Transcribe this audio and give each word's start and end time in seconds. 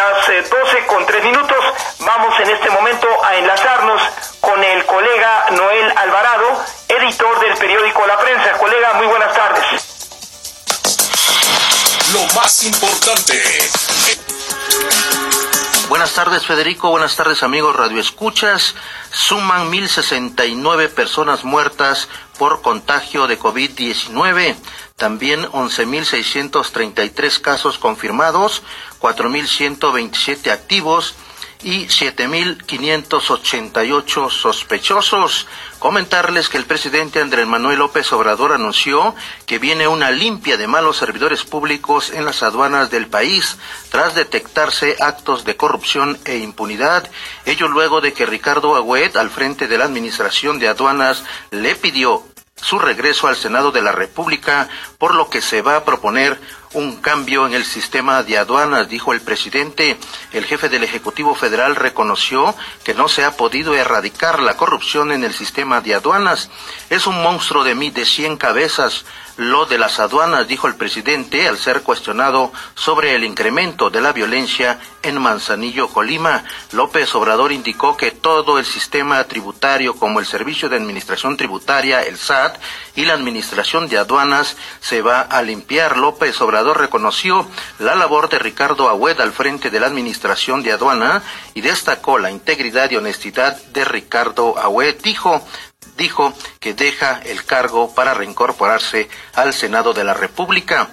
las 0.00 0.26
12 0.50 0.78
eh, 0.78 0.86
con 0.86 1.04
3 1.04 1.24
minutos. 1.24 1.58
Vamos 1.98 2.40
en 2.40 2.50
este 2.50 2.70
momento 2.70 3.06
a 3.24 3.36
enlazarnos 3.36 4.02
con 4.40 4.62
el 4.62 4.84
colega 4.86 5.46
Noel 5.50 5.92
Alvarado, 5.96 6.64
editor 6.88 7.40
del 7.40 7.56
periódico 7.58 8.06
La 8.06 8.18
Prensa. 8.18 8.52
Colega, 8.52 8.94
muy 8.94 9.06
buenas 9.06 9.34
tardes. 9.34 9.64
Lo 12.12 12.26
más 12.34 12.62
importante. 12.64 14.29
Buenas 16.00 16.14
tardes, 16.14 16.46
Federico. 16.46 16.88
Buenas 16.88 17.14
tardes, 17.14 17.42
amigos 17.42 17.76
radioescuchas. 17.76 18.74
Suman 19.10 19.70
1.069 19.70 20.88
personas 20.88 21.44
muertas 21.44 22.08
por 22.38 22.62
contagio 22.62 23.26
de 23.26 23.38
COVID-19. 23.38 24.56
También 24.96 25.44
11.633 25.48 27.40
casos 27.42 27.76
confirmados, 27.76 28.62
4.127 28.98 30.50
activos 30.50 31.16
y 31.62 31.86
7.588 31.86 34.30
sospechosos. 34.30 35.46
Comentarles 35.78 36.48
que 36.48 36.58
el 36.58 36.66
presidente 36.66 37.20
Andrés 37.20 37.46
Manuel 37.46 37.78
López 37.78 38.12
Obrador 38.12 38.52
anunció 38.52 39.14
que 39.46 39.58
viene 39.58 39.88
una 39.88 40.10
limpia 40.10 40.56
de 40.56 40.66
malos 40.66 40.98
servidores 40.98 41.44
públicos 41.44 42.10
en 42.10 42.24
las 42.24 42.42
aduanas 42.42 42.90
del 42.90 43.06
país 43.06 43.58
tras 43.90 44.14
detectarse 44.14 44.96
actos 45.00 45.44
de 45.44 45.56
corrupción 45.56 46.18
e 46.24 46.38
impunidad. 46.38 47.10
Ello 47.44 47.68
luego 47.68 48.00
de 48.00 48.12
que 48.12 48.26
Ricardo 48.26 48.76
Agüed, 48.76 49.16
al 49.16 49.30
frente 49.30 49.68
de 49.68 49.78
la 49.78 49.84
Administración 49.84 50.58
de 50.58 50.68
Aduanas, 50.68 51.24
le 51.50 51.76
pidió 51.76 52.24
su 52.56 52.78
regreso 52.78 53.26
al 53.26 53.36
Senado 53.36 53.72
de 53.72 53.82
la 53.82 53.92
República, 53.92 54.68
por 54.98 55.14
lo 55.14 55.30
que 55.30 55.40
se 55.40 55.62
va 55.62 55.76
a 55.76 55.84
proponer 55.84 56.38
un 56.72 56.96
cambio 56.96 57.46
en 57.46 57.54
el 57.54 57.64
sistema 57.64 58.22
de 58.22 58.38
aduanas, 58.38 58.88
dijo 58.88 59.12
el 59.12 59.20
presidente. 59.20 59.98
El 60.32 60.44
jefe 60.44 60.68
del 60.68 60.84
Ejecutivo 60.84 61.34
Federal 61.34 61.74
reconoció 61.74 62.54
que 62.84 62.94
no 62.94 63.08
se 63.08 63.24
ha 63.24 63.36
podido 63.36 63.74
erradicar 63.74 64.40
la 64.40 64.56
corrupción 64.56 65.10
en 65.10 65.24
el 65.24 65.34
sistema 65.34 65.80
de 65.80 65.94
aduanas. 65.94 66.50
Es 66.88 67.06
un 67.06 67.22
monstruo 67.22 67.64
de 67.64 67.74
mí 67.74 67.90
de 67.90 68.04
cien 68.04 68.36
cabezas, 68.36 69.04
lo 69.40 69.64
de 69.64 69.78
las 69.78 69.98
aduanas, 70.00 70.46
dijo 70.46 70.66
el 70.66 70.74
presidente 70.74 71.48
al 71.48 71.56
ser 71.56 71.80
cuestionado 71.80 72.52
sobre 72.74 73.14
el 73.14 73.24
incremento 73.24 73.88
de 73.88 74.02
la 74.02 74.12
violencia 74.12 74.78
en 75.02 75.18
Manzanillo, 75.18 75.88
Colima. 75.88 76.44
López 76.72 77.14
Obrador 77.14 77.50
indicó 77.50 77.96
que 77.96 78.10
todo 78.10 78.58
el 78.58 78.66
sistema 78.66 79.24
tributario, 79.24 79.96
como 79.96 80.20
el 80.20 80.26
Servicio 80.26 80.68
de 80.68 80.76
Administración 80.76 81.38
Tributaria, 81.38 82.02
el 82.02 82.18
SAT, 82.18 82.60
y 82.94 83.06
la 83.06 83.14
Administración 83.14 83.88
de 83.88 83.96
Aduanas, 83.96 84.58
se 84.80 85.00
va 85.00 85.22
a 85.22 85.40
limpiar. 85.40 85.96
López 85.96 86.38
Obrador 86.42 86.78
reconoció 86.78 87.48
la 87.78 87.94
labor 87.94 88.28
de 88.28 88.38
Ricardo 88.38 88.90
Agüed 88.90 89.18
al 89.20 89.32
frente 89.32 89.70
de 89.70 89.80
la 89.80 89.86
Administración 89.86 90.62
de 90.62 90.72
Aduana 90.72 91.22
y 91.54 91.62
destacó 91.62 92.18
la 92.18 92.30
integridad 92.30 92.90
y 92.90 92.96
honestidad 92.96 93.56
de 93.72 93.86
Ricardo 93.86 94.58
Agüed. 94.58 95.00
Dijo, 95.02 95.42
dijo 95.96 96.32
que 96.58 96.74
deja 96.74 97.20
el 97.24 97.44
cargo 97.44 97.94
para 97.94 98.14
reincorporarse 98.14 99.08
al 99.34 99.52
Senado 99.52 99.92
de 99.92 100.04
la 100.04 100.14
República. 100.14 100.90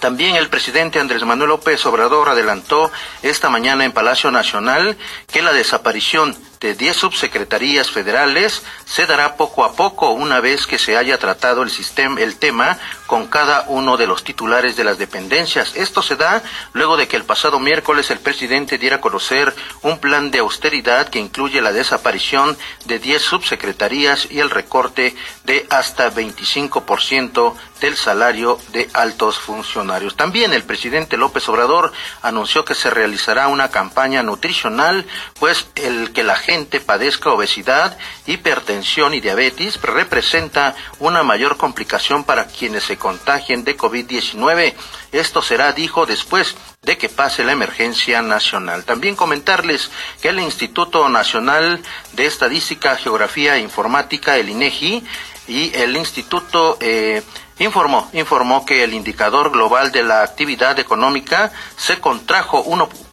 También 0.00 0.36
el 0.36 0.48
presidente 0.48 0.98
Andrés 0.98 1.24
Manuel 1.24 1.50
López 1.50 1.84
Obrador 1.86 2.28
adelantó 2.28 2.90
esta 3.22 3.48
mañana 3.48 3.84
en 3.84 3.92
Palacio 3.92 4.30
Nacional 4.30 4.96
que 5.30 5.42
la 5.42 5.52
desaparición 5.52 6.36
de 6.60 6.74
10 6.74 6.96
subsecretarías 6.96 7.90
federales 7.90 8.62
se 8.84 9.06
dará 9.06 9.36
poco 9.36 9.64
a 9.64 9.72
poco 9.72 10.10
una 10.10 10.40
vez 10.40 10.66
que 10.66 10.78
se 10.78 10.96
haya 10.96 11.18
tratado 11.18 11.62
el, 11.62 11.70
sistema, 11.70 12.20
el 12.20 12.36
tema 12.36 12.78
con 13.06 13.26
cada 13.26 13.64
uno 13.68 13.96
de 13.96 14.06
los 14.06 14.24
titulares 14.24 14.76
de 14.76 14.84
las 14.84 14.98
dependencias. 14.98 15.76
Esto 15.76 16.02
se 16.02 16.16
da 16.16 16.42
luego 16.72 16.96
de 16.96 17.08
que 17.08 17.16
el 17.16 17.24
pasado 17.24 17.58
miércoles 17.58 18.10
el 18.10 18.20
presidente 18.20 18.78
diera 18.78 18.96
a 18.96 19.00
conocer 19.00 19.54
un 19.82 19.98
plan 19.98 20.30
de 20.30 20.38
austeridad 20.38 21.08
que 21.08 21.18
incluye 21.18 21.60
la 21.60 21.72
desaparición 21.72 22.56
de 22.84 22.98
10 22.98 23.22
subsecretarías 23.22 24.28
y 24.30 24.40
el 24.40 24.50
recorte 24.50 25.14
de 25.44 25.66
hasta 25.70 26.12
25% 26.12 27.54
del 27.80 27.96
salario 27.96 28.58
de 28.72 28.88
altos 28.94 29.38
funcionarios. 29.38 30.16
También 30.16 30.52
el 30.52 30.64
presidente 30.64 31.16
López 31.16 31.48
Obrador 31.48 31.92
anunció 32.22 32.64
que 32.64 32.74
se 32.74 32.90
realizará 32.90 33.48
una 33.48 33.70
campaña 33.70 34.22
nutricional, 34.22 35.06
pues 35.38 35.68
el 35.74 36.12
que 36.12 36.24
la 36.24 36.36
gente 36.46 36.78
padezca 36.78 37.32
obesidad, 37.32 37.98
hipertensión 38.24 39.14
y 39.14 39.20
diabetes 39.20 39.80
representa 39.82 40.76
una 41.00 41.24
mayor 41.24 41.56
complicación 41.56 42.22
para 42.22 42.46
quienes 42.46 42.84
se 42.84 42.96
contagien 42.96 43.64
de 43.64 43.76
COVID-19. 43.76 44.74
Esto 45.10 45.42
será, 45.42 45.72
dijo, 45.72 46.06
después 46.06 46.54
de 46.82 46.96
que 46.96 47.08
pase 47.08 47.42
la 47.42 47.50
emergencia 47.50 48.22
nacional. 48.22 48.84
También 48.84 49.16
comentarles 49.16 49.90
que 50.22 50.28
el 50.28 50.38
Instituto 50.38 51.08
Nacional 51.08 51.82
de 52.12 52.26
Estadística, 52.26 52.96
Geografía 52.96 53.56
e 53.56 53.60
Informática, 53.60 54.36
el 54.36 54.48
INEGI, 54.48 55.02
y 55.48 55.74
el 55.74 55.96
Instituto 55.96 56.76
eh, 56.80 57.22
informó, 57.58 58.08
informó 58.12 58.64
que 58.64 58.84
el 58.84 58.94
indicador 58.94 59.50
global 59.50 59.90
de 59.90 60.04
la 60.04 60.22
actividad 60.22 60.78
económica 60.78 61.50
se 61.76 62.00
contrajo 62.00 62.60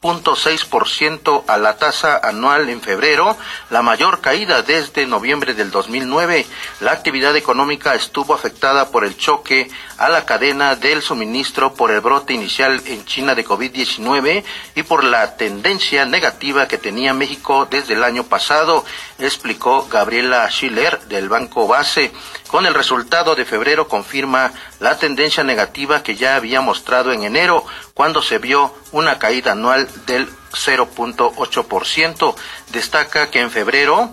1.6% 0.04 1.46
a 1.48 1.58
la 1.58 1.78
tasa 1.78 2.20
anual 2.22 2.70
en 2.70 2.82
febrero, 2.82 3.38
la 3.70 3.82
mayor 3.82 4.20
caída 4.22 4.62
desde 4.62 5.08
noviembre 5.08 5.54
del 5.54 5.72
2009. 5.72 6.46
La 6.82 6.92
actividad 6.92 7.36
económica 7.36 7.96
estuvo 7.96 8.34
afectada 8.34 8.90
por 8.90 9.06
el 9.06 9.18
choque 9.18 9.72
a 9.98 10.10
la 10.10 10.26
cadena 10.26 10.76
del 10.76 11.02
suministro 11.02 11.74
por 11.74 11.90
el 11.92 12.02
brote 12.02 12.34
inicial 12.34 12.82
en 12.86 13.06
China 13.06 13.34
de 13.34 13.46
COVID-19 13.46 14.44
y 14.76 14.84
por 14.84 15.06
la 15.06 15.38
tendencia 15.38 16.06
negativa 16.06 16.68
que 16.68 16.78
tenía 16.78 17.14
México 17.14 17.68
desde 17.70 17.94
el 17.94 18.04
año 18.04 18.26
pasado, 18.26 18.84
explicó 19.20 19.88
Gabriela 19.90 20.50
Schiller 20.50 21.00
del 21.08 21.30
Banco 21.30 21.68
Base. 21.68 22.12
Con 22.48 22.66
el 22.66 22.74
resultado 22.74 23.36
de 23.36 23.46
febrero 23.46 23.88
confirma 23.88 24.52
la 24.80 24.98
tendencia 24.98 25.44
negativa 25.44 26.04
que 26.04 26.16
ya 26.16 26.36
había 26.36 26.62
mostrado 26.62 27.12
en 27.12 27.24
enero, 27.24 27.66
cuando 27.94 28.22
se 28.22 28.38
vio 28.38 28.74
una 28.92 29.18
caída 29.18 29.54
anual 29.54 29.88
del 30.06 30.30
0.8%. 30.52 32.36
Destaca 32.72 33.30
que 33.30 33.42
en 33.42 33.52
febrero 33.52 34.12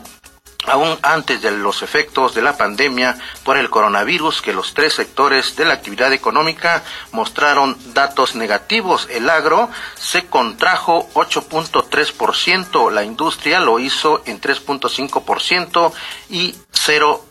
aún 0.66 0.98
antes 1.02 1.42
de 1.42 1.50
los 1.50 1.82
efectos 1.82 2.34
de 2.34 2.42
la 2.42 2.56
pandemia 2.56 3.16
por 3.44 3.56
el 3.56 3.70
coronavirus, 3.70 4.42
que 4.42 4.52
los 4.52 4.74
tres 4.74 4.94
sectores 4.94 5.56
de 5.56 5.64
la 5.64 5.74
actividad 5.74 6.12
económica 6.12 6.82
mostraron 7.12 7.76
datos 7.94 8.34
negativos. 8.34 9.08
El 9.10 9.30
agro 9.30 9.70
se 9.94 10.26
contrajo 10.26 11.08
8.3%, 11.14 12.90
la 12.90 13.04
industria 13.04 13.60
lo 13.60 13.78
hizo 13.78 14.22
en 14.26 14.40
3.5% 14.40 15.92
y 16.28 16.54
0 16.72 17.29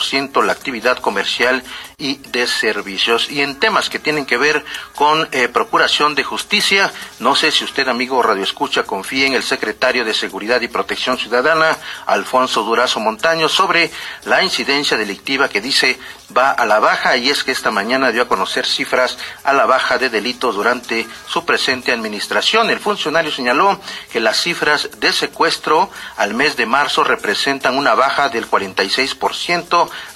ciento 0.00 0.42
la 0.42 0.52
actividad 0.52 0.98
comercial 0.98 1.62
y 1.98 2.16
de 2.30 2.46
servicios. 2.46 3.30
Y 3.30 3.42
en 3.42 3.58
temas 3.58 3.90
que 3.90 3.98
tienen 3.98 4.24
que 4.24 4.38
ver 4.38 4.64
con 4.94 5.28
eh, 5.32 5.48
procuración 5.48 6.14
de 6.14 6.24
justicia, 6.24 6.92
no 7.18 7.34
sé 7.34 7.50
si 7.50 7.64
usted, 7.64 7.88
amigo 7.88 8.22
Radio 8.22 8.42
Escucha, 8.42 8.84
confía 8.84 9.26
en 9.26 9.34
el 9.34 9.42
secretario 9.42 10.04
de 10.04 10.14
Seguridad 10.14 10.60
y 10.60 10.68
Protección 10.68 11.18
Ciudadana, 11.18 11.76
Alfonso 12.06 12.62
Durazo 12.62 13.00
Montaño, 13.00 13.48
sobre 13.48 13.90
la 14.24 14.42
incidencia 14.42 14.96
delictiva 14.96 15.48
que 15.48 15.60
dice 15.60 15.98
va 16.36 16.50
a 16.52 16.64
la 16.64 16.78
baja 16.78 17.16
y 17.16 17.28
es 17.28 17.42
que 17.42 17.50
esta 17.50 17.72
mañana 17.72 18.12
dio 18.12 18.22
a 18.22 18.28
conocer 18.28 18.64
cifras 18.64 19.18
a 19.42 19.52
la 19.52 19.66
baja 19.66 19.98
de 19.98 20.10
delitos 20.10 20.54
durante 20.54 21.06
su 21.26 21.44
presente 21.44 21.92
administración. 21.92 22.70
El 22.70 22.78
funcionario 22.78 23.32
señaló 23.32 23.80
que 24.12 24.20
las 24.20 24.40
cifras 24.40 24.88
de 25.00 25.12
secuestro 25.12 25.90
al 26.16 26.34
mes 26.34 26.56
de 26.56 26.66
marzo 26.66 27.02
representan 27.02 27.76
una 27.76 27.94
baja 27.94 28.28
del 28.28 28.48
46% 28.48 28.99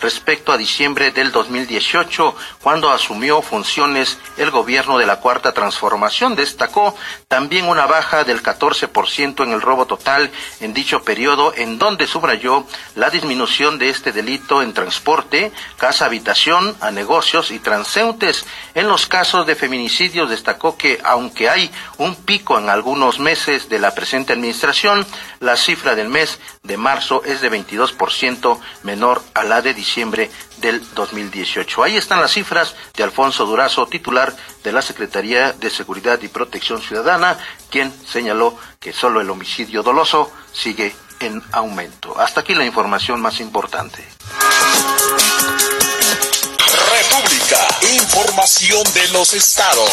respecto 0.00 0.53
a 0.53 0.56
diciembre 0.56 1.11
del 1.11 1.33
2018, 1.33 2.37
cuando 2.62 2.91
asumió 2.91 3.43
funciones 3.43 4.19
el 4.37 4.50
gobierno 4.50 4.99
de 4.99 5.06
la 5.06 5.21
Cuarta 5.21 5.53
Transformación. 5.53 6.37
Destacó 6.37 6.95
también 7.28 7.69
una 7.69 7.86
baja 7.86 8.25
del 8.25 8.42
14% 8.42 9.45
en 9.45 9.53
el 9.53 9.60
robo 9.60 9.86
total 9.86 10.31
en 10.60 10.75
dicho 10.75 11.03
periodo, 11.03 11.53
en 11.57 11.78
donde 11.78 12.07
subrayó 12.07 12.66
la 12.95 13.10
disminución 13.10 13.78
de 13.78 13.91
este 13.91 14.13
delito 14.13 14.63
en 14.63 14.75
transporte, 14.75 15.53
casa 15.78 16.07
habitación, 16.07 16.77
a 16.81 16.91
negocios 16.91 17.51
y 17.51 17.59
transeúntes. 17.59 18.45
En 18.75 18.89
los 18.89 19.07
casos 19.07 19.47
de 19.47 19.54
feminicidios 19.54 20.31
destacó 20.31 20.77
que 20.77 21.01
aunque 21.04 21.48
hay 21.48 21.71
un 21.98 22.15
pico 22.16 22.59
en 22.59 22.69
algunos 22.69 23.19
meses 23.19 23.69
de 23.69 23.78
la 23.78 23.95
presente 23.95 24.33
administración, 24.33 25.07
la 25.41 25.57
cifra 25.57 25.95
del 25.95 26.09
mes 26.09 26.39
de 26.63 26.77
marzo 26.77 27.22
es 27.25 27.41
de 27.41 27.51
22% 27.51 28.59
menor 28.82 29.22
a 29.34 29.44
la 29.44 29.62
de 29.62 29.74
diciembre 29.74 30.30
del 30.59 30.82
2018. 30.94 31.82
Ahí 31.82 31.97
están 31.97 32.21
las 32.21 32.32
cifras 32.32 32.74
de 32.97 33.03
Alfonso 33.03 33.47
Durazo, 33.47 33.86
titular 33.86 34.34
de 34.62 34.72
la 34.72 34.82
Secretaría 34.82 35.53
de 35.53 35.71
Seguridad 35.71 36.21
y 36.22 36.28
Protección 36.28 36.80
Ciudadana, 36.80 37.38
quien 37.71 37.92
señaló 38.06 38.56
que 38.80 38.92
solo 38.92 39.21
el 39.21 39.30
homicidio 39.30 39.82
doloso 39.82 40.32
sigue 40.53 40.94
en 41.21 41.42
aumento. 41.53 42.18
Hasta 42.18 42.41
aquí 42.41 42.54
la 42.54 42.65
información 42.65 43.21
más 43.21 43.41
importante. 43.41 44.06
República. 46.91 47.66
Información 47.94 48.82
de 48.94 49.09
los 49.09 49.34
estados. 49.34 49.91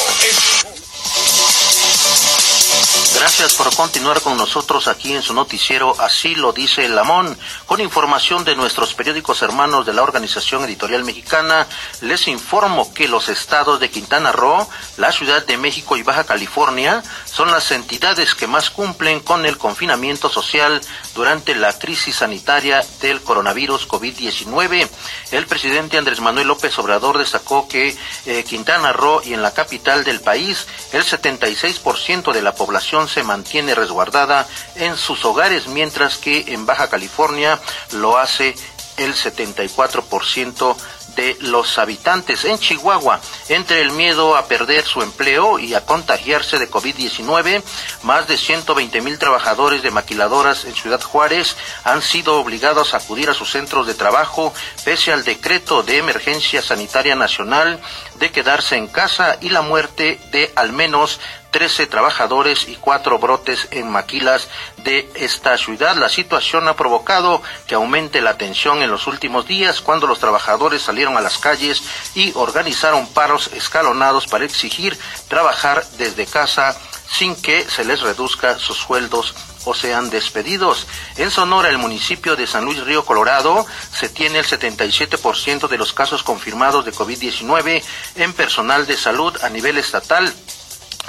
Gracias 3.14 3.54
por 3.54 3.76
continuar 3.76 4.22
con 4.22 4.38
nosotros 4.38 4.88
aquí 4.88 5.14
en 5.14 5.22
su 5.22 5.34
noticiero 5.34 5.96
Así 6.00 6.34
lo 6.34 6.54
dice 6.54 6.86
el 6.86 6.96
Lamón. 6.96 7.38
Con 7.66 7.82
información 7.82 8.44
de 8.46 8.56
nuestros 8.56 8.94
periódicos 8.94 9.42
hermanos 9.42 9.86
de 9.86 9.94
la 9.94 10.02
Organización 10.02 10.64
Editorial 10.64 11.04
Mexicana, 11.04 11.68
les 12.02 12.28
informo 12.28 12.94
que 12.94 13.08
los 13.08 13.30
estados 13.30 13.80
de 13.80 13.90
Quintana 13.90 14.32
Roo, 14.32 14.68
la 14.98 15.12
Ciudad 15.12 15.46
de 15.46 15.58
México 15.58 15.98
y 15.98 16.04
Baja 16.04 16.24
California 16.24 17.04
son 17.26 17.52
las 17.52 17.72
entidades 17.72 18.34
que 18.34 18.48
más 18.48 18.70
cumplen 18.70 19.20
con 19.20 19.46
el 19.46 19.58
confinamiento 19.58 20.30
social 20.30 20.82
durante 21.14 21.54
la 21.56 21.78
crisis 21.78 22.18
sanitaria 22.18 22.82
del 23.02 23.22
coronavirus 23.22 23.88
COVID-19. 23.88 24.90
El 25.32 25.48
presidente 25.48 25.98
Andrés 25.98 26.22
Manuel 26.22 26.48
López 26.48 26.78
Obrador 26.80 27.18
destacó 27.18 27.68
que 27.68 27.96
eh, 28.26 28.44
Quintana 28.44 28.94
Roo 28.94 29.22
y 29.24 29.34
en 29.34 29.42
la 29.42 29.54
capital 29.54 30.04
del 30.04 30.22
país 30.22 30.68
el 30.94 31.04
76% 31.04 32.34
de 32.34 32.42
la 32.42 32.56
población 32.56 33.01
se 33.08 33.24
mantiene 33.24 33.76
resguardada 33.76 34.48
en 34.76 34.98
sus 34.98 35.26
hogares, 35.26 35.68
mientras 35.68 36.18
que 36.18 36.54
en 36.54 36.66
Baja 36.66 36.90
California 36.90 37.60
lo 37.92 38.18
hace 38.18 38.56
el 38.98 39.16
74% 39.16 40.76
de 41.16 41.38
los 41.42 41.78
habitantes 41.78 42.46
en 42.46 42.58
Chihuahua. 42.58 43.20
Entre 43.50 43.82
el 43.82 43.92
miedo 43.92 44.36
a 44.36 44.46
perder 44.46 44.86
su 44.86 45.02
empleo 45.02 45.60
y 45.60 45.74
a 45.74 45.86
contagiarse 45.86 46.60
de 46.60 46.70
COVID-19, 46.70 47.64
más 48.04 48.28
de 48.28 48.38
120 48.38 49.02
mil 49.02 49.18
trabajadores 49.18 49.84
de 49.84 49.92
maquiladoras 49.92 50.66
en 50.66 50.76
Ciudad 50.76 51.02
Juárez 51.02 51.58
han 51.84 52.02
sido 52.02 52.40
obligados 52.40 52.94
a 52.94 52.98
acudir 52.98 53.30
a 53.30 53.34
sus 53.34 53.52
centros 53.52 53.88
de 53.88 53.94
trabajo 53.94 54.54
pese 54.84 55.12
al 55.12 55.24
decreto 55.24 55.84
de 55.84 55.98
emergencia 55.98 56.62
sanitaria 56.62 57.16
nacional 57.16 57.80
de 58.22 58.32
quedarse 58.32 58.78
en 58.78 58.88
casa 58.88 59.38
y 59.42 59.50
la 59.50 59.64
muerte 59.64 60.20
de 60.32 60.54
al 60.56 60.72
menos 60.72 61.20
13 61.50 61.88
trabajadores 61.88 62.70
y 62.70 62.76
cuatro 62.76 63.18
brotes 63.20 63.68
en 63.72 63.90
maquilas 63.90 64.48
de 64.78 65.10
esta 65.16 65.58
ciudad. 65.58 65.98
La 65.98 66.08
situación 66.08 66.68
ha 66.68 66.76
provocado 66.76 67.42
que 67.68 67.76
aumente 67.76 68.22
la 68.22 68.38
tensión 68.38 68.84
en 68.84 68.92
los 68.92 69.08
últimos 69.08 69.48
días 69.48 69.82
cuando 69.82 70.06
los 70.08 70.20
trabajadores 70.20 70.84
salieron 70.84 71.18
a 71.18 71.22
las 71.22 71.40
calles 71.40 71.84
y 72.16 72.32
organizaron 72.36 73.08
paros 73.08 73.50
escalonados 73.54 74.28
para 74.28 74.46
exigir 74.46 74.98
trabajar 75.28 75.84
desde 75.98 76.28
casa 76.28 76.78
sin 77.12 77.36
que 77.36 77.68
se 77.70 77.84
les 77.84 78.02
reduzca 78.02 78.60
sus 78.60 78.78
sueldos 78.78 79.36
o 79.66 79.74
sean 79.74 80.10
despedidos. 80.10 80.88
En 81.18 81.32
Sonora, 81.32 81.70
el 81.70 81.78
municipio 81.78 82.36
de 82.36 82.48
San 82.48 82.66
Luis 82.66 82.84
Río 82.84 83.06
Colorado, 83.06 83.66
se 83.92 84.10
tiene 84.10 84.40
el 84.40 84.46
77% 84.46 85.68
de 85.68 85.78
los 85.78 85.94
casos 85.94 86.24
confirmados 86.24 86.86
de 86.86 86.94
COVID-19 86.94 87.84
en 88.16 88.34
personal 88.34 88.86
de 88.88 88.98
salud 88.98 89.36
a 89.42 89.50
nivel 89.50 89.78
estatal 89.78 90.34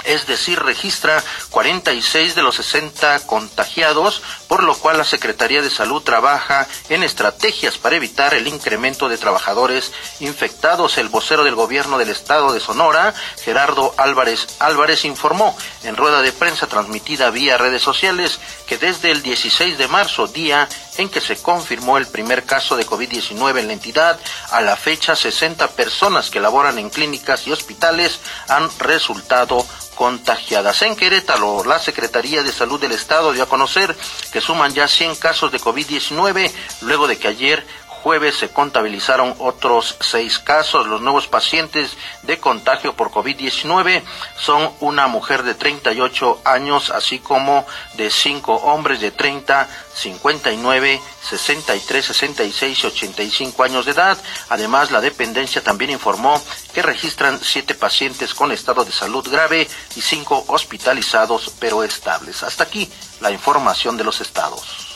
es 0.05 0.27
decir, 0.27 0.59
registra 0.61 1.23
46 1.49 2.35
de 2.35 2.43
los 2.43 2.55
60 2.55 3.25
contagiados, 3.25 4.21
por 4.47 4.63
lo 4.63 4.75
cual 4.75 4.97
la 4.97 5.03
Secretaría 5.03 5.61
de 5.61 5.69
Salud 5.69 6.01
trabaja 6.01 6.67
en 6.89 7.03
estrategias 7.03 7.77
para 7.77 7.95
evitar 7.95 8.33
el 8.33 8.47
incremento 8.47 9.09
de 9.09 9.17
trabajadores 9.17 9.91
infectados. 10.19 10.97
El 10.97 11.09
vocero 11.09 11.43
del 11.43 11.55
gobierno 11.55 11.97
del 11.97 12.09
estado 12.09 12.53
de 12.53 12.59
Sonora, 12.59 13.13
Gerardo 13.43 13.93
Álvarez 13.97 14.47
Álvarez, 14.59 15.05
informó 15.05 15.57
en 15.83 15.97
rueda 15.97 16.21
de 16.21 16.31
prensa 16.31 16.67
transmitida 16.67 17.29
vía 17.29 17.57
redes 17.57 17.81
sociales 17.81 18.39
que 18.67 18.77
desde 18.77 19.11
el 19.11 19.21
16 19.21 19.77
de 19.77 19.87
marzo, 19.87 20.27
día 20.27 20.67
en 20.97 21.09
que 21.09 21.21
se 21.21 21.37
confirmó 21.37 21.97
el 21.97 22.07
primer 22.07 22.43
caso 22.43 22.75
de 22.75 22.85
COVID-19 22.85 23.59
en 23.59 23.67
la 23.67 23.73
entidad, 23.73 24.19
a 24.51 24.61
la 24.61 24.75
fecha 24.75 25.15
60 25.15 25.69
personas 25.69 26.29
que 26.29 26.39
laboran 26.39 26.77
en 26.77 26.89
clínicas 26.89 27.47
y 27.47 27.51
hospitales 27.51 28.19
han 28.47 28.69
resultado 28.79 29.65
contagiadas. 29.95 30.81
En 30.81 30.95
Querétaro, 30.95 31.63
la 31.63 31.79
Secretaría 31.79 32.43
de 32.43 32.51
Salud 32.51 32.79
del 32.79 32.91
Estado 32.91 33.31
dio 33.31 33.43
a 33.43 33.49
conocer 33.49 33.95
que 34.31 34.41
suman 34.41 34.73
ya 34.73 34.87
100 34.87 35.15
casos 35.15 35.51
de 35.51 35.59
COVID-19 35.59 36.51
luego 36.81 37.07
de 37.07 37.17
que 37.17 37.27
ayer 37.27 37.65
jueves 38.03 38.35
se 38.35 38.49
contabilizaron 38.49 39.33
otros 39.39 39.95
seis 40.01 40.37
casos. 40.37 40.87
Los 40.87 40.99
nuevos 40.99 41.27
pacientes 41.27 41.95
de 42.23 42.37
contagio 42.37 42.95
por 42.95 43.11
COVID-19 43.11 44.03
son 44.37 44.69
una 44.81 45.07
mujer 45.07 45.43
de 45.43 45.55
38 45.55 46.41
años, 46.43 46.89
así 46.89 47.19
como 47.19 47.65
de 47.95 48.11
cinco 48.11 48.55
hombres 48.55 48.99
de 48.99 49.11
30, 49.11 49.69
59, 49.95 51.01
63, 51.29 52.05
66 52.05 52.83
y 52.83 52.87
85 52.87 53.63
años 53.63 53.85
de 53.85 53.91
edad. 53.91 54.17
Además, 54.49 54.91
la 54.91 54.99
dependencia 54.99 55.63
también 55.63 55.91
informó 55.91 56.41
que 56.73 56.81
registran 56.81 57.39
siete 57.41 57.73
pacientes 57.73 58.33
con 58.33 58.51
estado 58.51 58.83
de 58.83 58.91
salud 58.91 59.25
grave 59.31 59.65
y 59.95 60.01
cinco 60.01 60.43
hospitalizados 60.47 61.53
pero 61.57 61.83
estables. 61.83 62.43
Hasta 62.43 62.65
aquí 62.65 62.91
la 63.21 63.31
información 63.31 63.95
de 63.95 64.03
los 64.03 64.19
estados. 64.19 64.92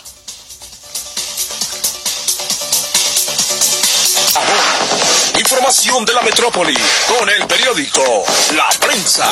Información 5.50 6.04
de 6.04 6.14
la 6.14 6.22
metrópoli 6.24 6.78
con 7.08 7.30
el 7.30 7.48
periódico 7.48 8.26
La 8.54 8.68
Prensa. 8.82 9.30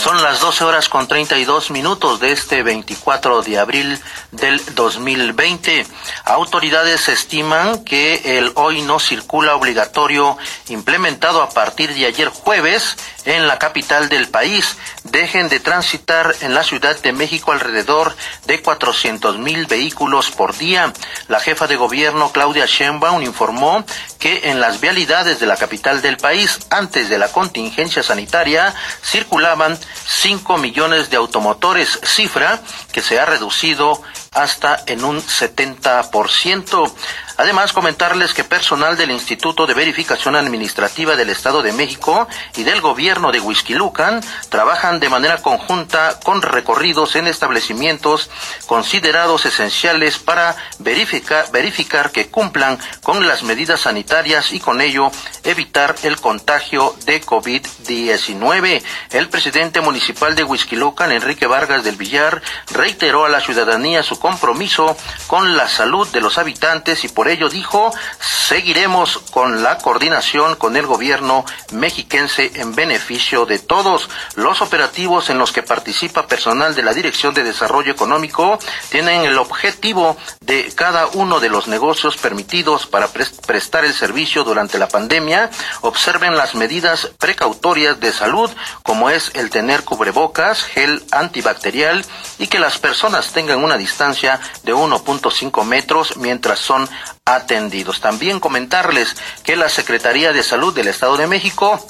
Son 0.00 0.22
las 0.22 0.40
12 0.40 0.64
horas 0.64 0.88
con 0.88 1.06
32 1.06 1.70
minutos 1.70 2.20
de 2.20 2.32
este 2.32 2.62
24 2.62 3.42
de 3.42 3.58
abril 3.58 4.00
del 4.30 4.58
2020. 4.74 5.86
Autoridades 6.24 7.10
estiman 7.10 7.84
que 7.84 8.38
el 8.38 8.50
hoy 8.54 8.80
no 8.80 8.98
circula 8.98 9.54
obligatorio 9.54 10.38
implementado 10.70 11.42
a 11.42 11.50
partir 11.50 11.92
de 11.92 12.06
ayer 12.06 12.28
jueves 12.28 12.96
en 13.26 13.46
la 13.46 13.58
capital 13.58 14.08
del 14.08 14.28
país 14.28 14.78
dejen 15.04 15.50
de 15.50 15.60
transitar 15.60 16.34
en 16.40 16.54
la 16.54 16.62
Ciudad 16.62 16.98
de 17.00 17.12
México 17.12 17.52
alrededor 17.52 18.16
de 18.46 18.62
400 18.62 19.38
mil 19.38 19.66
vehículos 19.66 20.30
por 20.30 20.56
día. 20.56 20.94
La 21.28 21.40
jefa 21.40 21.66
de 21.66 21.76
gobierno 21.76 22.32
Claudia 22.32 22.64
Sheinbaum 22.64 23.22
informó 23.22 23.84
que 24.18 24.50
en 24.50 24.60
las 24.60 24.80
vialidades 24.80 25.40
de 25.40 25.46
la 25.46 25.56
capital 25.56 26.00
del 26.00 26.16
país 26.16 26.60
antes 26.70 27.10
de 27.10 27.18
la 27.18 27.28
contingencia 27.28 28.02
sanitaria 28.02 28.74
circulaban 29.02 29.78
5 29.94 30.58
millones 30.58 31.10
de 31.10 31.16
automotores, 31.16 31.98
cifra 32.02 32.60
que 32.92 33.00
se 33.00 33.18
ha 33.18 33.26
reducido 33.26 34.02
hasta 34.32 34.82
en 34.86 35.04
un 35.04 35.22
70%. 35.22 36.92
Además, 37.40 37.72
comentarles 37.72 38.34
que 38.34 38.44
personal 38.44 38.98
del 38.98 39.10
Instituto 39.10 39.66
de 39.66 39.72
Verificación 39.72 40.36
Administrativa 40.36 41.16
del 41.16 41.30
Estado 41.30 41.62
de 41.62 41.72
México 41.72 42.28
y 42.54 42.64
del 42.64 42.82
Gobierno 42.82 43.32
de 43.32 43.40
Huizquilucan 43.40 44.20
trabajan 44.50 45.00
de 45.00 45.08
manera 45.08 45.38
conjunta 45.38 46.20
con 46.22 46.42
recorridos 46.42 47.16
en 47.16 47.26
establecimientos 47.26 48.28
considerados 48.66 49.46
esenciales 49.46 50.18
para 50.18 50.54
verificar, 50.80 52.10
que 52.12 52.28
cumplan 52.28 52.78
con 53.02 53.26
las 53.26 53.42
medidas 53.42 53.80
sanitarias 53.80 54.52
y 54.52 54.60
con 54.60 54.82
ello 54.82 55.10
evitar 55.42 55.94
el 56.02 56.20
contagio 56.20 56.94
de 57.06 57.22
COVID-19. 57.22 58.82
El 59.12 59.30
presidente 59.30 59.80
municipal 59.80 60.34
de 60.34 60.44
Huizquilucan, 60.44 61.10
Enrique 61.10 61.46
Vargas 61.46 61.84
del 61.84 61.96
Villar, 61.96 62.42
reiteró 62.70 63.24
a 63.24 63.30
la 63.30 63.40
ciudadanía 63.40 64.02
su 64.02 64.20
compromiso 64.20 64.94
con 65.26 65.56
la 65.56 65.70
salud 65.70 66.06
de 66.08 66.20
los 66.20 66.36
habitantes 66.36 67.02
y 67.04 67.08
por 67.08 67.29
ello 67.30 67.48
dijo, 67.48 67.92
seguiremos 68.20 69.18
con 69.30 69.62
la 69.62 69.78
coordinación 69.78 70.56
con 70.56 70.76
el 70.76 70.86
gobierno 70.86 71.44
mexiquense 71.72 72.50
en 72.54 72.74
beneficio 72.74 73.46
de 73.46 73.58
todos. 73.58 74.08
Los 74.34 74.60
operativos 74.60 75.30
en 75.30 75.38
los 75.38 75.52
que 75.52 75.62
participa 75.62 76.26
personal 76.26 76.74
de 76.74 76.82
la 76.82 76.94
Dirección 76.94 77.34
de 77.34 77.44
Desarrollo 77.44 77.92
Económico 77.92 78.58
tienen 78.90 79.22
el 79.22 79.38
objetivo 79.38 80.16
de 80.40 80.72
cada 80.74 81.06
uno 81.06 81.40
de 81.40 81.48
los 81.48 81.68
negocios 81.68 82.16
permitidos 82.16 82.86
para 82.86 83.08
prestar 83.08 83.84
el 83.84 83.94
servicio 83.94 84.44
durante 84.44 84.78
la 84.78 84.88
pandemia. 84.88 85.50
Observen 85.82 86.36
las 86.36 86.54
medidas 86.54 87.10
precautorias 87.18 88.00
de 88.00 88.12
salud, 88.12 88.50
como 88.82 89.10
es 89.10 89.30
el 89.34 89.50
tener 89.50 89.84
cubrebocas, 89.84 90.62
gel 90.62 91.04
antibacterial 91.10 92.04
y 92.38 92.46
que 92.46 92.58
las 92.58 92.78
personas 92.78 93.32
tengan 93.32 93.62
una 93.62 93.76
distancia 93.76 94.40
de 94.62 94.74
1.5 94.74 95.64
metros 95.64 96.16
mientras 96.16 96.58
son 96.58 96.88
atendidos. 97.24 98.00
También 98.00 98.40
comentarles 98.40 99.16
que 99.44 99.56
la 99.56 99.68
Secretaría 99.68 100.32
de 100.32 100.42
Salud 100.42 100.74
del 100.74 100.88
Estado 100.88 101.16
de 101.16 101.26
México 101.26 101.84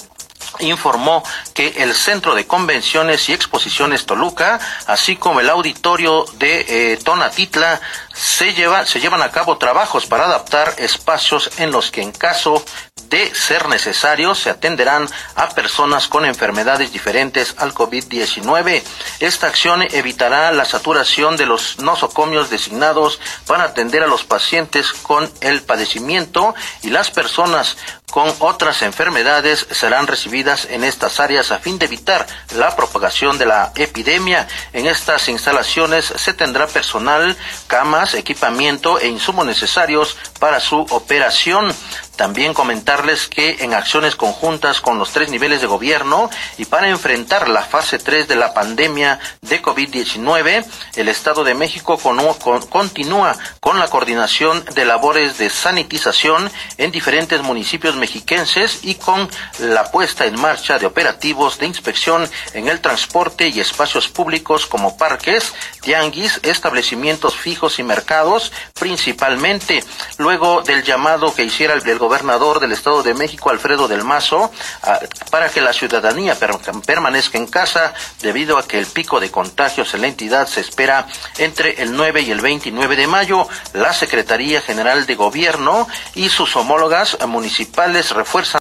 informó 0.59 1.23
que 1.55 1.69
el 1.79 1.95
Centro 1.95 2.35
de 2.35 2.47
Convenciones 2.47 3.29
y 3.29 3.33
Exposiciones 3.33 4.07
Toluca, 4.07 4.59
así 4.87 5.17
como 5.17 5.41
el 5.41 5.49
auditorio 5.49 6.25
de 6.35 6.93
eh, 6.93 6.97
Tonatitla, 6.99 7.81
se, 8.13 8.53
lleva, 8.55 8.85
se 8.87 9.01
llevan 9.01 9.23
a 9.23 9.31
cabo 9.31 9.59
trabajos 9.59 10.07
para 10.07 10.25
adaptar 10.25 10.75
espacios 10.79 11.51
en 11.59 11.71
los 11.71 11.91
que 11.91 12.03
en 12.03 12.13
caso 12.13 12.65
de 13.11 13.35
ser 13.35 13.69
necesario, 13.69 14.37
se 14.37 14.51
atenderán 14.51 15.09
a 15.35 15.49
personas 15.49 16.07
con 16.07 16.25
enfermedades 16.25 16.93
diferentes 16.93 17.57
al 17.59 17.75
COVID-19. 17.75 18.83
Esta 19.19 19.49
acción 19.49 19.83
evitará 19.83 20.53
la 20.53 20.65
saturación 20.65 21.37
de 21.37 21.47
los 21.47 21.81
nosocomios 21.81 22.51
designados 22.51 23.19
para 23.47 23.65
atender 23.65 24.05
a 24.05 24.07
los 24.07 24.23
pacientes 24.23 24.93
con 24.93 25.29
el 25.41 25.63
padecimiento 25.63 26.55
y 26.83 26.91
las 26.91 27.11
personas 27.11 27.77
con 28.11 28.33
otras 28.41 28.83
enfermedades 28.83 29.67
serán 29.71 30.07
recibidas 30.07 30.67
en 30.71 30.85
estas 30.85 31.21
áreas 31.21 31.51
a 31.51 31.59
fin 31.59 31.79
de 31.79 31.87
evitar 31.87 32.27
la 32.57 32.75
propagación 32.77 33.39
de 33.39 33.47
la 33.47 33.73
epidemia. 33.77 34.49
En 34.73 34.87
estas 34.87 35.29
instalaciones 35.29 36.13
se 36.17 36.35
tendrá 36.35 36.67
personal, 36.67 37.37
camas, 37.67 38.15
equipamiento 38.15 38.99
e 38.99 39.09
insumos 39.09 39.47
necesarios 39.47 40.17
para 40.39 40.61
su 40.61 40.81
operación. 40.91 41.73
También 42.17 42.53
comentarles 42.53 43.29
que 43.29 43.57
en 43.61 43.73
acciones 43.73 44.15
conjuntas 44.15 44.83
con 44.83 44.99
los 44.99 45.11
tres 45.11 45.31
niveles 45.31 45.63
de 45.63 45.67
gobierno 45.67 46.29
y 46.59 46.67
para 46.67 46.89
enfrentar 46.89 47.49
la 47.49 47.63
fase 47.63 47.99
3 47.99 48.29
de 48.29 48.37
la 48.37 48.53
pandemia 48.53 49.19
de 49.41 49.63
COVID-19, 49.63 50.67
el 50.97 51.09
Estado 51.09 51.45
de 51.45 51.55
México 51.55 51.99
continúa 52.69 53.39
con 53.61 53.79
la 53.79 53.89
coordinación 53.89 54.63
de 54.75 54.85
labores 54.85 55.39
de 55.39 55.49
sanitización 55.49 56.51
en 56.77 56.91
diferentes 56.91 57.41
municipios 57.43 57.97
mexiquenses 58.01 58.81
y 58.83 58.97
con 58.97 59.29
la 59.61 59.91
puesta 59.93 60.27
en 60.27 60.41
marcha 60.41 60.79
de 60.79 60.87
operativos 60.87 61.59
de 61.59 61.67
inspección 61.67 62.29
en 62.55 62.69
el 62.69 62.81
transporte 62.81 63.49
y 63.49 63.61
espacios 63.61 64.09
públicos 64.09 64.67
como 64.67 64.97
parques, 64.97 65.53
tianguis, 65.83 66.41
establecimientos 66.43 67.37
fijos 67.37 67.79
y 67.79 67.83
mercados, 67.83 68.53
principalmente 68.79 69.85
luego 70.19 70.63
del 70.63 70.83
llamado 70.83 71.35
que 71.35 71.45
hiciera 71.45 71.75
el 71.75 71.99
gobernador 71.99 72.61
del 72.61 72.73
Estado 72.73 73.03
de 73.03 73.15
México, 73.15 73.51
Alfredo 73.51 73.87
del 73.87 74.05
Mazo, 74.05 74.51
para 75.31 75.49
que 75.49 75.61
la 75.61 75.73
ciudadanía 75.73 76.37
permanezca 76.87 77.39
en 77.39 77.47
casa 77.47 77.95
debido 78.23 78.59
a 78.59 78.67
que 78.67 78.79
el 78.79 78.87
pico 78.87 79.21
de 79.21 79.31
contagios 79.31 79.95
en 79.95 80.03
la 80.03 80.09
entidad 80.09 80.47
se 80.47 80.61
espera 80.61 81.07
entre 81.39 81.83
el 81.83 81.95
9 81.95 82.23
y 82.23 82.31
el 82.31 82.41
29 82.41 82.97
de 82.97 83.07
mayo. 83.07 83.47
La 83.75 83.93
Secretaría 83.93 84.61
General 84.61 85.07
de 85.07 85.15
Gobierno 85.15 85.87
y 86.15 86.29
sus 86.29 86.57
homólogas 86.57 87.19
municipales 87.27 87.90
refuerzan 87.93 88.61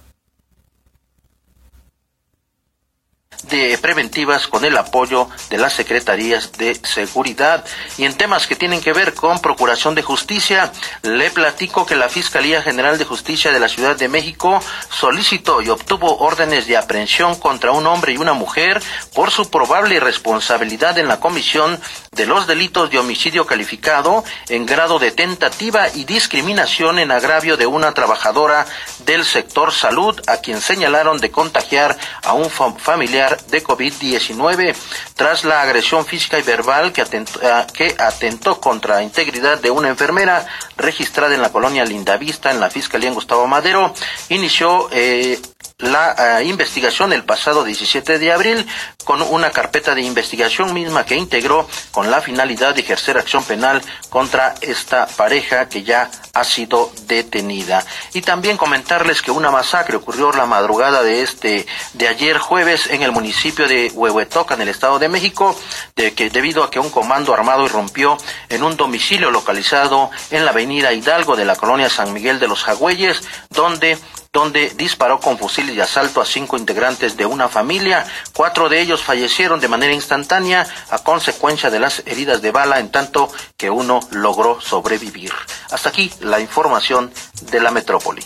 de 3.50 3.76
preventivas 3.78 4.46
con 4.46 4.64
el 4.64 4.76
apoyo 4.76 5.28
de 5.50 5.58
las 5.58 5.72
secretarías 5.72 6.52
de 6.52 6.74
seguridad. 6.82 7.64
Y 7.98 8.04
en 8.04 8.16
temas 8.16 8.46
que 8.46 8.56
tienen 8.56 8.80
que 8.80 8.92
ver 8.92 9.14
con 9.14 9.40
procuración 9.40 9.94
de 9.94 10.02
justicia, 10.02 10.72
le 11.02 11.30
platico 11.30 11.86
que 11.86 11.96
la 11.96 12.08
Fiscalía 12.08 12.62
General 12.62 12.98
de 12.98 13.04
Justicia 13.04 13.52
de 13.52 13.60
la 13.60 13.68
Ciudad 13.68 13.96
de 13.96 14.08
México 14.08 14.62
solicitó 14.90 15.62
y 15.62 15.68
obtuvo 15.68 16.18
órdenes 16.18 16.66
de 16.66 16.76
aprehensión 16.76 17.34
contra 17.34 17.72
un 17.72 17.86
hombre 17.86 18.12
y 18.12 18.16
una 18.16 18.32
mujer 18.32 18.82
por 19.14 19.30
su 19.30 19.50
probable 19.50 20.00
responsabilidad 20.00 20.98
en 20.98 21.08
la 21.08 21.20
comisión 21.20 21.80
de 22.12 22.26
los 22.26 22.46
delitos 22.46 22.90
de 22.90 22.98
homicidio 22.98 23.46
calificado 23.46 24.24
en 24.48 24.66
grado 24.66 24.98
de 24.98 25.10
tentativa 25.10 25.88
y 25.88 26.04
discriminación 26.04 26.98
en 26.98 27.10
agravio 27.10 27.56
de 27.56 27.66
una 27.66 27.92
trabajadora 27.92 28.66
del 29.04 29.24
sector 29.24 29.72
salud 29.72 30.20
a 30.26 30.38
quien 30.38 30.60
señalaron 30.60 31.18
de 31.18 31.30
contagiar 31.30 31.96
a 32.22 32.34
un 32.34 32.50
familiar 32.50 33.39
de 33.48 33.62
COVID-19 33.62 34.74
tras 35.14 35.44
la 35.44 35.62
agresión 35.62 36.04
física 36.04 36.38
y 36.38 36.42
verbal 36.42 36.92
que 36.92 37.02
atentó, 37.02 37.40
eh, 37.42 37.66
que 37.72 37.94
atentó 37.98 38.60
contra 38.60 38.96
la 38.96 39.02
integridad 39.02 39.58
de 39.60 39.70
una 39.70 39.88
enfermera 39.88 40.46
registrada 40.76 41.34
en 41.34 41.42
la 41.42 41.52
colonia 41.52 41.84
Lindavista 41.84 42.50
en 42.50 42.60
la 42.60 42.70
Fiscalía 42.70 43.08
en 43.08 43.14
Gustavo 43.14 43.46
Madero. 43.46 43.94
Inició 44.28 44.88
eh, 44.92 45.40
la 45.80 46.40
eh, 46.40 46.44
investigación 46.44 47.12
el 47.12 47.24
pasado 47.24 47.64
17 47.64 48.18
de 48.18 48.32
abril 48.32 48.66
con 49.04 49.22
una 49.22 49.50
carpeta 49.50 49.94
de 49.94 50.02
investigación 50.02 50.72
misma 50.74 51.04
que 51.04 51.16
integró 51.16 51.68
con 51.90 52.10
la 52.10 52.20
finalidad 52.20 52.74
de 52.74 52.82
ejercer 52.82 53.18
acción 53.18 53.42
penal 53.44 53.82
contra 54.08 54.54
esta 54.60 55.06
pareja 55.06 55.68
que 55.68 55.82
ya 55.82 56.10
ha 56.32 56.44
sido 56.44 56.92
detenida. 57.06 57.84
Y 58.12 58.22
también 58.22 58.56
comentarles 58.56 59.22
que 59.22 59.30
una 59.30 59.50
masacre 59.50 59.96
ocurrió 59.96 60.32
la 60.32 60.46
madrugada 60.46 61.02
de 61.02 61.22
este 61.22 61.66
de 61.94 62.08
ayer 62.08 62.38
jueves 62.38 62.86
en 62.88 63.02
el 63.02 63.12
municipio 63.12 63.66
de 63.66 63.90
Huehuetoca 63.94 64.54
en 64.54 64.62
el 64.62 64.68
Estado 64.68 64.98
de 64.98 65.08
México, 65.08 65.58
de 65.96 66.12
que 66.12 66.30
debido 66.30 66.62
a 66.62 66.70
que 66.70 66.78
un 66.78 66.90
comando 66.90 67.34
armado 67.34 67.64
irrumpió 67.64 68.16
en 68.48 68.62
un 68.62 68.76
domicilio 68.76 69.30
localizado 69.30 70.10
en 70.30 70.44
la 70.44 70.50
avenida 70.50 70.92
Hidalgo 70.92 71.36
de 71.36 71.44
la 71.44 71.56
colonia 71.56 71.88
San 71.88 72.12
Miguel 72.12 72.38
de 72.38 72.48
los 72.48 72.62
Jagüeyes, 72.64 73.22
donde 73.50 73.98
donde 74.32 74.70
disparó 74.70 75.18
con 75.18 75.38
fusil 75.38 75.74
de 75.74 75.82
asalto 75.82 76.20
a 76.20 76.24
cinco 76.24 76.56
integrantes 76.56 77.16
de 77.16 77.26
una 77.26 77.48
familia. 77.48 78.06
Cuatro 78.32 78.68
de 78.68 78.80
ellos 78.80 79.02
fallecieron 79.02 79.58
de 79.58 79.66
manera 79.66 79.92
instantánea 79.92 80.66
a 80.90 80.98
consecuencia 81.00 81.68
de 81.68 81.80
las 81.80 82.04
heridas 82.06 82.40
de 82.40 82.52
bala, 82.52 82.78
en 82.78 82.92
tanto 82.92 83.28
que 83.56 83.70
uno 83.70 83.98
logró 84.12 84.60
sobrevivir. 84.60 85.32
Hasta 85.70 85.88
aquí 85.88 86.12
la 86.20 86.38
información 86.38 87.12
de 87.50 87.60
la 87.60 87.72
metrópoli. 87.72 88.22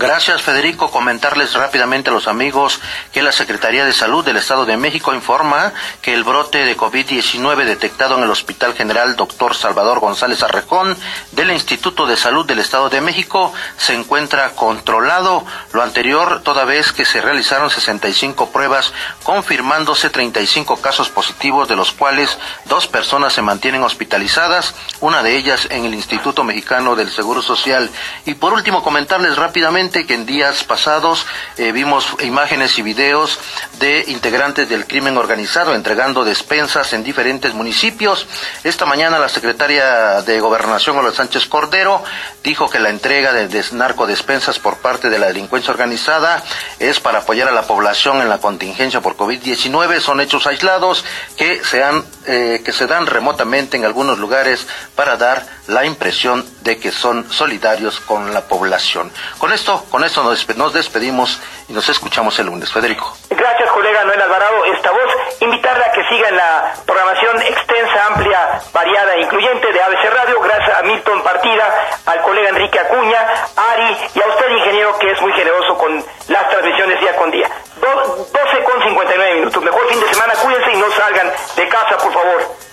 Gracias, 0.00 0.42
Federico. 0.42 0.92
Comentarles 0.92 1.54
rápidamente 1.54 2.10
a 2.10 2.12
los 2.12 2.28
amigos 2.28 2.80
que 3.12 3.20
la 3.20 3.32
Secretaría 3.32 3.84
de 3.84 3.92
Salud 3.92 4.24
del 4.24 4.36
Estado 4.36 4.64
de 4.64 4.76
México 4.76 5.12
informa 5.12 5.72
que 6.02 6.14
el 6.14 6.22
brote 6.22 6.64
de 6.64 6.76
COVID-19 6.76 7.64
detectado 7.64 8.16
en 8.16 8.22
el 8.22 8.30
Hospital 8.30 8.74
General 8.74 9.16
Dr. 9.16 9.56
Salvador 9.56 9.98
González 9.98 10.44
Arrejón 10.44 10.96
del 11.32 11.50
Instituto 11.50 12.06
de 12.06 12.16
Salud 12.16 12.46
del 12.46 12.60
Estado 12.60 12.88
de 12.90 13.00
México 13.00 13.52
se 13.76 13.94
encuentra 13.94 14.50
controlado. 14.50 15.44
Lo 15.72 15.82
anterior, 15.82 16.42
toda 16.44 16.64
vez 16.64 16.92
que 16.92 17.04
se 17.04 17.20
realizaron 17.20 17.68
65 17.68 18.50
pruebas, 18.50 18.92
confirmándose 19.24 20.10
35 20.10 20.80
casos 20.80 21.08
positivos, 21.08 21.66
de 21.66 21.74
los 21.74 21.90
cuales 21.90 22.38
dos 22.66 22.86
personas 22.86 23.32
se 23.32 23.42
mantienen 23.42 23.82
hospitalizadas, 23.82 24.76
una 25.00 25.24
de 25.24 25.36
ellas 25.36 25.66
en 25.70 25.86
el 25.86 25.94
Instituto 25.94 26.44
Mexicano 26.44 26.94
del 26.94 27.10
Seguro 27.10 27.42
Social. 27.42 27.90
Y 28.26 28.34
por 28.34 28.52
último, 28.52 28.84
comentarles 28.84 29.36
rápidamente 29.36 29.87
que 29.90 30.14
en 30.14 30.26
días 30.26 30.64
pasados 30.64 31.26
eh, 31.56 31.72
vimos 31.72 32.16
imágenes 32.20 32.78
y 32.78 32.82
videos 32.82 33.38
de 33.78 34.04
integrantes 34.08 34.68
del 34.68 34.86
crimen 34.86 35.16
organizado 35.16 35.74
entregando 35.74 36.24
despensas 36.24 36.92
en 36.92 37.02
diferentes 37.02 37.54
municipios. 37.54 38.26
Esta 38.64 38.84
mañana 38.86 39.18
la 39.18 39.28
secretaria 39.28 40.22
de 40.22 40.40
Gobernación, 40.40 40.98
Olga 40.98 41.12
Sánchez 41.12 41.46
Cordero, 41.46 42.02
dijo 42.44 42.68
que 42.68 42.78
la 42.78 42.90
entrega 42.90 43.32
de, 43.32 43.64
narcodespensas 43.72 44.58
por 44.58 44.78
parte 44.78 45.10
de 45.10 45.18
la 45.18 45.28
delincuencia 45.28 45.72
organizada 45.72 46.42
es 46.78 47.00
para 47.00 47.20
apoyar 47.20 47.48
a 47.48 47.52
la 47.52 47.62
población 47.62 48.20
en 48.20 48.28
la 48.28 48.38
contingencia 48.38 49.00
por 49.00 49.16
COVID-19. 49.16 50.00
Son 50.00 50.20
hechos 50.20 50.46
aislados 50.46 51.04
que 51.36 51.64
se, 51.64 51.82
eh, 52.26 52.62
que 52.64 52.72
se 52.72 52.86
dan 52.86 53.06
remotamente 53.06 53.76
en 53.76 53.84
algunos 53.84 54.18
lugares 54.18 54.66
para 54.94 55.16
dar 55.16 55.46
la 55.66 55.84
impresión 55.84 56.44
de 56.62 56.78
que 56.78 56.92
son 56.92 57.30
solidarios 57.30 58.00
con 58.00 58.32
la 58.32 58.42
población. 58.42 59.10
Con 59.38 59.52
esto 59.52 59.77
con 59.90 60.04
esto 60.04 60.22
nos, 60.22 60.72
despedimos 60.72 61.40
y 61.68 61.72
nos 61.72 61.88
escuchamos 61.88 62.38
el 62.38 62.46
lunes. 62.46 62.72
Federico. 62.72 63.16
Gracias, 63.30 63.70
colega 63.70 64.04
Noel 64.04 64.20
Alvarado. 64.20 64.64
Esta 64.66 64.90
voz, 64.90 65.10
invitarla 65.40 65.86
a 65.86 65.92
que 65.92 66.04
siga 66.08 66.28
en 66.28 66.36
la 66.36 66.74
programación 66.86 67.42
extensa, 67.42 68.06
amplia, 68.06 68.60
variada 68.72 69.14
e 69.14 69.22
incluyente 69.22 69.72
de 69.72 69.82
ABC 69.82 70.10
Radio. 70.12 70.40
Gracias 70.40 70.78
a 70.78 70.82
Milton 70.82 71.22
Partida, 71.22 71.88
al 72.06 72.22
colega 72.22 72.48
Enrique 72.50 72.78
Acuña, 72.78 73.18
Ari 73.56 73.96
y 74.14 74.20
a 74.20 74.26
usted, 74.26 74.50
ingeniero, 74.50 74.98
que 74.98 75.10
es 75.10 75.20
muy 75.20 75.32
generoso 75.32 75.76
con 75.78 76.04
las 76.28 76.50
transmisiones 76.50 77.00
día 77.00 77.16
con 77.16 77.30
día. 77.30 77.48
Do 77.80 78.28
12 78.32 78.64
con 78.64 78.82
59 78.82 79.34
minutos. 79.34 79.62
Mejor 79.62 79.88
fin 79.88 80.00
de 80.00 80.08
semana. 80.08 80.34
Cuídense 80.34 80.72
y 80.72 80.76
no 80.76 80.90
salgan 80.92 81.32
de 81.56 81.68
casa, 81.68 81.96
por 81.98 82.12
favor. 82.12 82.68